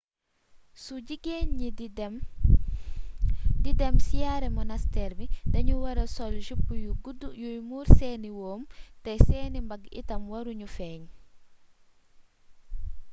[0.83, 1.79] su jigéen ñi d
[3.71, 8.61] idem siyaare monasteer bi dañu wara soll jupe yu gudd yuy muur seeni wóom
[9.03, 11.01] te seeni mbagg itam waru ñu feeñ